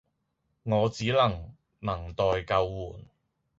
[0.63, 3.07] 我只能能待救援